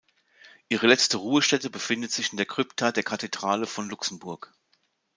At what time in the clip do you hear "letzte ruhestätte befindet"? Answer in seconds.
0.87-2.11